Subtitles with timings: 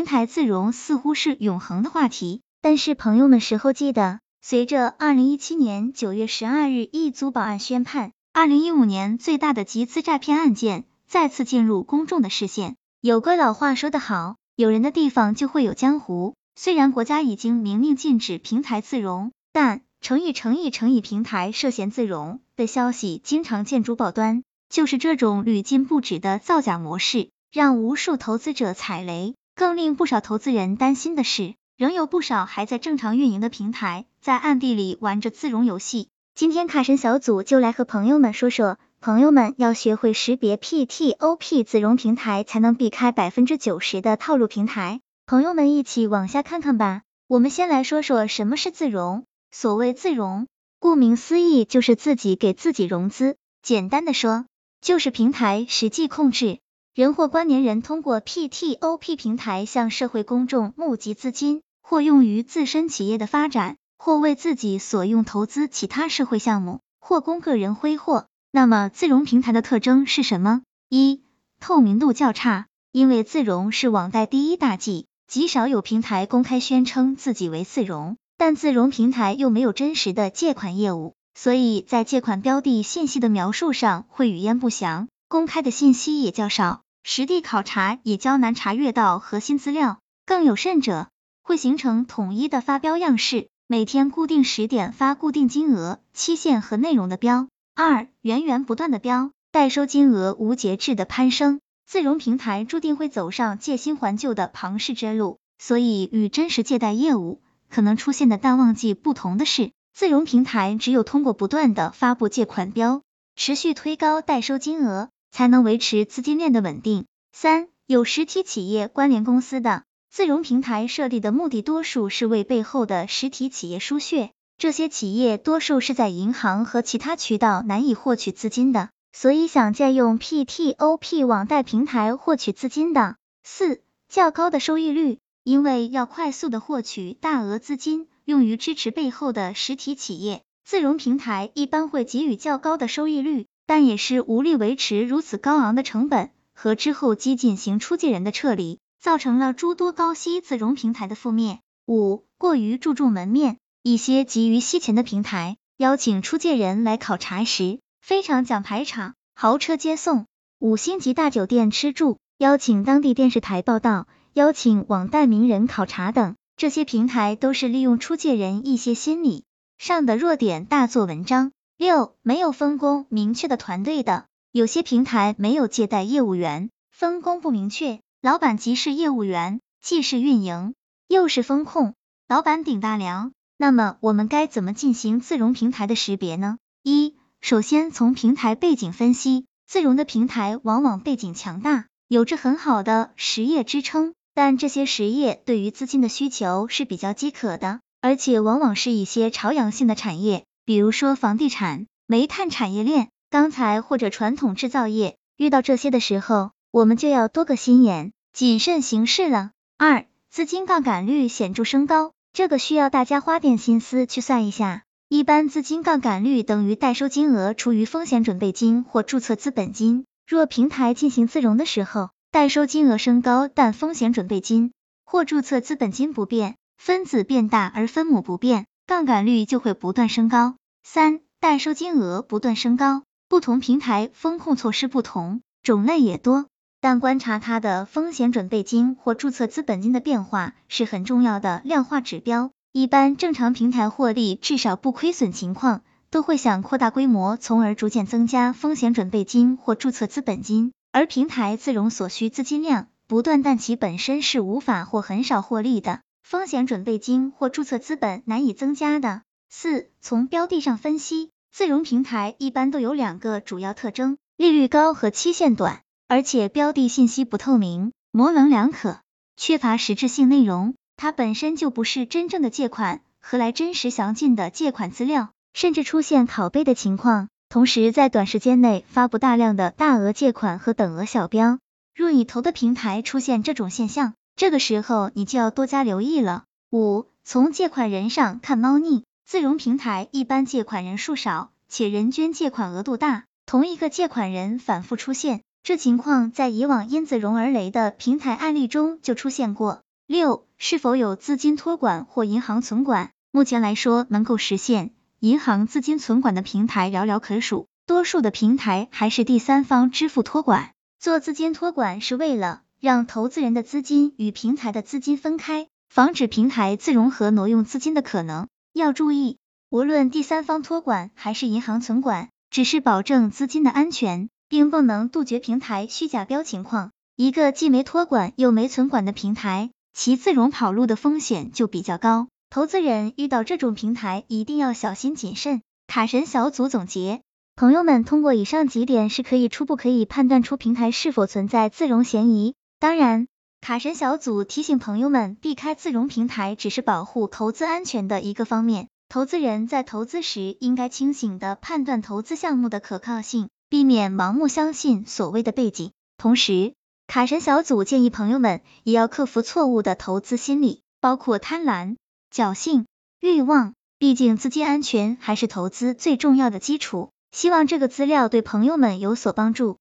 [0.00, 12.76] 平台自融似乎是永恒的话题，但是朋友们时候记得，随着二零一七年九月十二日一组保案宣判，二零一五年最大的集资诈骗案件再次进入公众的视线。
[13.02, 16.34] 有个老话说得好，有人的地方就会有江湖。
[16.56, 24.44] 虽然国家已经明令禁止平台自融，但诚意诚意诚意平台涉嫌自融的消息经常见诸报端。
[24.70, 29.34] 就是这种屡禁不止的造假模式，让无数投资者踩雷。
[29.60, 36.08] 更令不少投资人担心的是，仍有不少还在正常运营的平台，在暗地里玩着自融游戏。
[36.34, 45.02] 今天卡神小组就来和朋友们说说，朋友们要学会识别 P T O P 自融平台，才能避开百分之九十的套路平台。
[45.26, 47.02] 朋友们一起往下看看吧。
[47.28, 49.26] 我们先来说说什么是自融。
[49.50, 50.46] 所谓自融，
[50.78, 53.36] 顾名思义就是自己给自己融资。
[53.62, 54.46] 简单的说，
[54.80, 56.60] 就是平台实际控制。
[56.92, 68.26] 人或关联人通过 PTOP 平台向社会公众募集资金，或用于自身企业的发展，或为自己所用投资其他社会项目，或供个人挥霍。
[68.50, 70.62] 那么自融平台的特征是什么？
[70.88, 71.22] 一、
[71.60, 85.06] 透明度较差，因为自融是网贷第一大忌，极少有平台公开宣称自己为自融，但自融平台又没有真实的借款业务，所以在借款标的信息的描述上会语焉不详。
[85.30, 91.06] 公开的信息也较少，实地考察也较难查阅到核心资料，更有甚者，
[91.40, 97.46] 会形成统一的发标样式，每天固定时点发固定金额、期限和内容的标。
[97.76, 113.02] 二、源源不断的标，代收金额无节制的攀升，自融平台注定会走上借新还旧的庞氏之路，所以与真实借贷业务可能出现的淡旺季不同的是，自融平台只有通过不断的发布借款标，
[113.36, 115.08] 持续推高代收金额。
[115.30, 117.06] 才能维持资金链的稳定。
[117.32, 124.30] 三、有实体企业关联公司的自融平台设立的目的，多数是为背后的实体企业输血。
[124.58, 133.16] 这些企业多数是在银行和其他渠道难以获取资金的，所以想借用 PTOP 网贷平台获取资金的。
[133.42, 143.46] 四、较高的收益率，因为要快速的获取大额资金，用于支持背后的实体企业，自融平台一般会给予较高的收益率。
[143.70, 151.60] 但也是无力维持如此高昂的成本和之后激进型出借人的撤离，造成了诸多高息自融平台的覆灭。
[151.86, 160.26] 五、过于注重门面，一些急于吸钱的平台邀请出借人来考察时，非常讲排场、豪车接送、
[160.58, 169.44] 五星级大酒店吃住，邀请当地电视台报道，邀请网贷名人考察等，这些平台都是利用出借人一些心理
[169.78, 171.52] 上的弱点大做文章。
[171.80, 180.74] 六、没有分工明确的团队的，有些平台没有借贷业务员，分工不明确，老板既是业务员，既是运营，
[181.08, 181.94] 又是风控，
[182.28, 183.32] 老板顶大梁。
[183.56, 186.58] 那么我们该怎么进行自融平台的识别呢？
[186.82, 200.44] 一、首先从平台背景分析，自融的平台往往背景强大，有着很好的实业支撑，但这些实业对于资金的需求是比较饥渴的，而且往往是一些朝阳性的产业。
[200.64, 209.50] 比如说房地产、煤炭产业链、钢材或者传统制造业，遇到这些的时候，我们就要多个心眼，谨慎行事了。
[209.78, 214.84] 二、资金杠杆率显著升高，这个需要大家花点心思去算一下。
[215.08, 220.04] 一般资金杠杆率等于代收金额除以风险准备金或注册资本金。
[220.24, 224.72] 若平台进行自融的时候，代收金额升高，但风险准备金
[225.04, 230.56] 或注册资本金不变，分子变大而分母不变，杠杆率就会不断升高。
[230.82, 236.46] 三、代收金额不断升高，不同平台风控措施不同，种类也多，
[236.80, 242.50] 但观察它的风险准备金或注册资本金的变化是很重要的量化指标。
[242.72, 250.72] 一般正常平台获利至少不亏损情况，都会想扩大规模，从而逐渐增加风险准备金或注册资本金。
[250.90, 259.22] 而平台自融所需资金量不断，但其本身是无法或很少获利的，风险准备金或注册资本难以增加的。
[259.48, 269.00] 四、从标的上分析，自融平台一般都有两个主要特征：利率高和期限短，而且标的信息不透明、模棱两可，
[269.36, 270.74] 缺乏实质性内容。
[270.96, 275.30] 它本身就不是真正的借款，何来真实详尽的借款资料？
[275.52, 277.28] 甚至出现拷贝的情况。
[277.48, 281.58] 同时，在短时间内发布大量的大额借款和等额小标。
[281.92, 286.44] 若你投的平台出现这种现象，这个时候你就要多加留意了。
[286.72, 289.04] 五、从借款人上看猫腻。
[289.26, 299.82] 自融平台一般借款人数少，且人均借款额度大，同一个借款人反复出现，这情况在以往因自融而雷的平台案例中就出现过。
[300.06, 303.10] 六、是否有资金托管或银行存管？
[303.30, 310.70] 目前来说，能够实现银行资金存管的平台寥寥可数，多数的平台还是第三方支付托管。
[310.98, 318.48] 做资金托管是为了让投资人的资金与平台的资金分开，防止平台自融合挪用资金的可能。
[318.72, 319.36] 要注意，
[319.68, 326.90] 无论第三方托管还是银行存管，只是保证资金的安全，并不能杜绝平台虚假标情况。
[327.16, 332.28] 一个既没托管又没存管的平台，其自融跑路的风险就比较高。
[332.48, 335.60] 投资人遇到这种平台，一定要小心谨慎。
[335.86, 337.20] 卡神小组总结，
[337.56, 342.54] 朋友们通过以上几点是可以初步可以判断出平台是否存在自融嫌疑。
[342.80, 343.28] 当然，
[343.60, 348.88] 卡神小组提醒朋友们，避开自融平台只是保护投资安全的一个方面。
[349.10, 355.92] 投资人在投资时应该清醒的判断投资项目的可靠性，避免盲目相信所谓的背景。
[356.16, 356.72] 同时，
[357.06, 361.96] 卡神小组建议朋友们也要克服错误的投资心理，包括贪婪。
[362.32, 362.86] 侥幸、
[363.20, 367.10] 欲望，毕竟资金安全还是投资最重要的基础。
[367.30, 369.76] 希望这个资料对朋友们有所帮助。